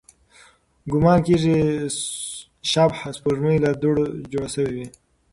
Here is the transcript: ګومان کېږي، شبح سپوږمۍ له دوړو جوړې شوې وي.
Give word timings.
ګومان 0.91 1.19
کېږي، 1.25 1.57
شبح 2.71 2.97
سپوږمۍ 3.17 3.57
له 3.65 3.69
دوړو 3.81 4.05
جوړې 4.31 4.49
شوې 4.55 4.71
وي. 4.75 4.87